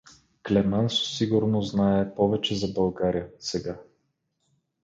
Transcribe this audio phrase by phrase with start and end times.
[0.47, 3.79] Клемансо сигурно знае повече за България, сега.